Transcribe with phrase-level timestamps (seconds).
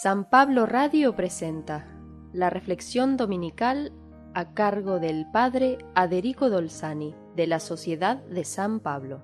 [0.00, 1.86] San Pablo Radio presenta
[2.32, 3.92] la reflexión dominical
[4.32, 9.20] a cargo del Padre Aderico Dolzani de la Sociedad de San Pablo.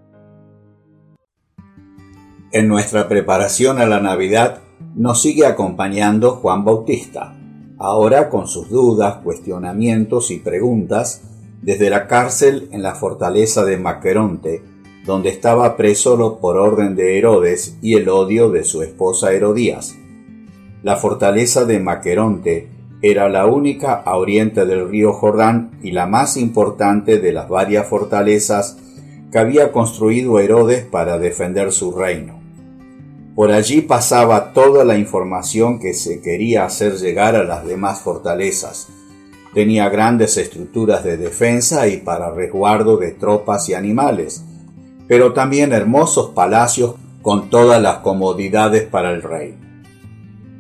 [2.52, 4.61] En nuestra preparación a la Navidad
[4.95, 7.35] nos sigue acompañando Juan Bautista,
[7.79, 11.23] ahora con sus dudas, cuestionamientos y preguntas
[11.62, 14.62] desde la cárcel en la fortaleza de Maqueronte,
[15.07, 19.96] donde estaba preso por orden de Herodes y el odio de su esposa Herodías.
[20.82, 22.68] La fortaleza de Maqueronte
[23.02, 27.86] era la única a oriente del río Jordán y la más importante de las varias
[27.86, 28.77] fortalezas
[29.33, 32.41] que había construido Herodes para defender su reino.
[33.34, 38.88] Por allí pasaba toda la información que se quería hacer llegar a las demás fortalezas.
[39.55, 44.45] Tenía grandes estructuras de defensa y para resguardo de tropas y animales,
[45.06, 49.67] pero también hermosos palacios con todas las comodidades para el rey.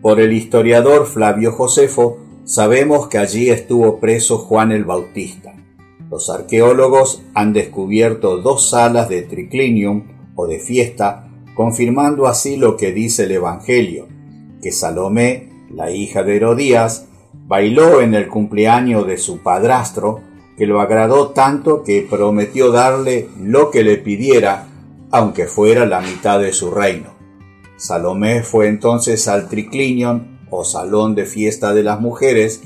[0.08, 5.52] Por el historiador Flavio Josefo sabemos que allí estuvo preso Juan el Bautista.
[6.10, 12.92] Los arqueólogos han descubierto dos salas de triclinium o de fiesta, confirmando así lo que
[12.92, 14.08] dice el Evangelio,
[14.62, 17.06] que Salomé, la hija de Herodías,
[17.46, 20.20] bailó en el cumpleaños de su padrastro,
[20.56, 24.68] que lo agradó tanto que prometió darle lo que le pidiera,
[25.10, 27.17] aunque fuera la mitad de su reino.
[27.78, 32.60] Salomé fue entonces al triclinion o salón de fiesta de las mujeres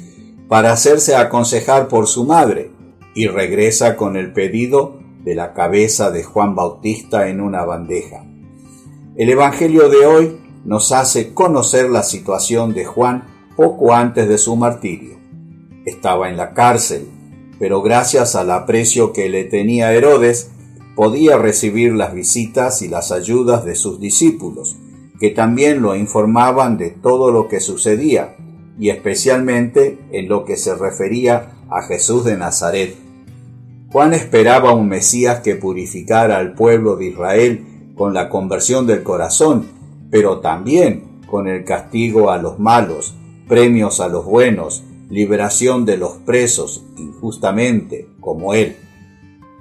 [0.49, 2.71] para hacerse aconsejar por su madre
[3.15, 8.25] y regresa con el pedido de la cabeza de Juan Bautista en una bandeja.
[9.15, 13.25] El Evangelio de hoy nos hace conocer la situación de Juan
[13.55, 15.19] poco antes de su martirio.
[15.85, 17.07] Estaba en la cárcel,
[17.59, 20.51] pero gracias al aprecio que le tenía Herodes,
[20.97, 24.77] podía recibir las visitas y las ayudas de sus discípulos,
[25.23, 28.35] que también lo informaban de todo lo que sucedía,
[28.77, 32.97] y especialmente en lo que se refería a Jesús de Nazaret.
[33.93, 39.69] Juan esperaba un Mesías que purificara al pueblo de Israel con la conversión del corazón,
[40.11, 43.15] pero también con el castigo a los malos,
[43.47, 48.75] premios a los buenos, liberación de los presos injustamente, como él.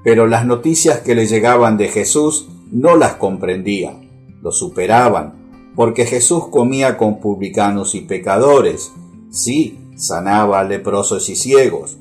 [0.04, 3.94] Pero las noticias que le llegaban de Jesús no las comprendía,
[4.42, 5.41] lo superaban,
[5.76, 8.92] porque Jesús comía con publicanos y pecadores,
[9.30, 11.98] sí, sanaba a leprosos y ciegos,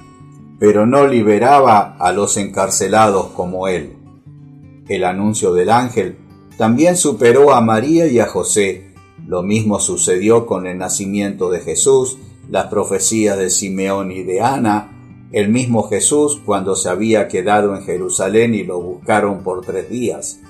[0.58, 3.96] pero no liberaba a los encarcelados como él.
[4.88, 6.16] El anuncio del ángel
[6.56, 8.92] también superó a María y a José.
[9.26, 12.18] Lo mismo sucedió con el nacimiento de Jesús,
[12.50, 17.82] las profecías de Simeón y de Ana, el mismo Jesús cuando se había quedado en
[17.82, 20.40] Jerusalén y lo buscaron por tres días.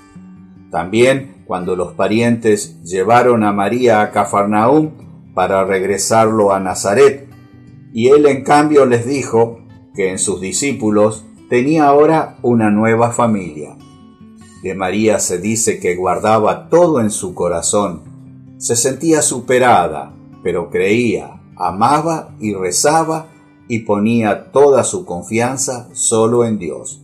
[0.71, 4.91] También cuando los parientes llevaron a María a Cafarnaúm
[5.35, 7.29] para regresarlo a Nazaret,
[7.93, 9.59] y él en cambio les dijo
[9.93, 13.77] que en sus discípulos tenía ahora una nueva familia.
[14.63, 18.03] De María se dice que guardaba todo en su corazón,
[18.59, 23.27] se sentía superada, pero creía, amaba y rezaba
[23.67, 27.03] y ponía toda su confianza solo en Dios.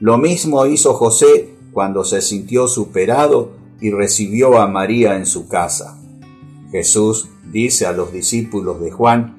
[0.00, 5.98] Lo mismo hizo José cuando se sintió superado y recibió a María en su casa.
[6.70, 9.36] Jesús dice a los discípulos de Juan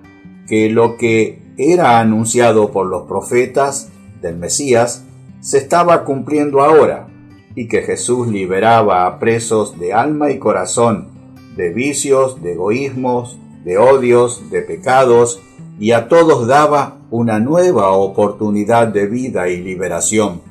[0.48, 3.90] que lo que era anunciado por los profetas
[4.22, 5.04] del Mesías
[5.40, 7.08] se estaba cumpliendo ahora
[7.56, 11.10] y que Jesús liberaba a presos de alma y corazón,
[11.56, 15.42] de vicios, de egoísmos, de odios, de pecados,
[15.80, 20.42] y a todos daba una nueva oportunidad de vida y liberación.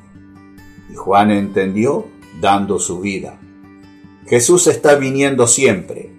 [0.91, 2.05] Y Juan entendió
[2.39, 3.39] dando su vida.
[4.31, 6.09] Jesús está viniendo siempre.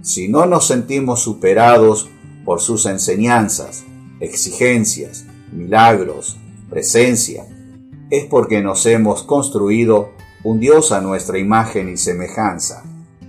[0.00, 2.08] Si no nos sentimos superados
[2.44, 3.84] por sus enseñanzas,
[4.20, 6.36] exigencias, milagros,
[6.70, 7.44] presencia,
[8.08, 10.10] es porque nos hemos construido
[10.44, 12.84] un Dios a nuestra imagen y semejanza,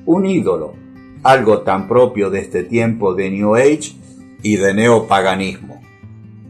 [0.06, 0.76] un ídolo,
[1.24, 3.96] algo tan propio de este tiempo de New Age
[4.44, 5.82] y de neopaganismo.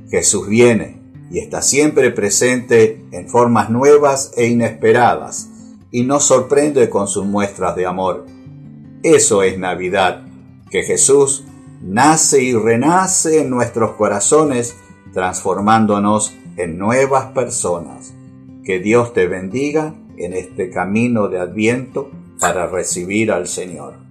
[0.10, 1.00] Jesús viene,
[1.32, 5.52] y está siempre presente en formas nuevas e inesperadas
[5.92, 8.26] y nos sorprende con sus muestras de amor.
[9.04, 10.24] Eso es Navidad,
[10.70, 11.46] que Jesús
[11.82, 14.76] nace y renace en nuestros corazones
[15.14, 18.14] transformándonos en nuevas personas.
[18.64, 24.07] Que Dios te bendiga en este camino de adviento para recibir al Señor.